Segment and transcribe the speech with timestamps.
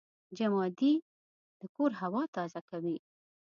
[0.37, 0.93] جمادې
[1.59, 2.97] د کور هوا تازه کوي.